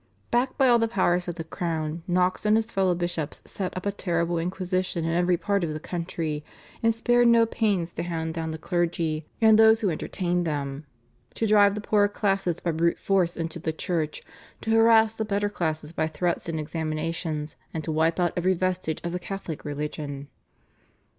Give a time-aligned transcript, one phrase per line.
[0.31, 3.85] Backed by all the powers of the crown, Knox and his fellow bishops set up
[3.85, 6.43] a terrible inquisition in every part of the country,
[6.81, 10.87] and spared no pains to hound down the clergy and those who entertained them,
[11.35, 14.23] to drive the poorer classes by brute force into the church,
[14.61, 19.01] to harass the better classes by threats and examinations, and to wipe out every vestige
[19.03, 20.29] of the Catholic religion.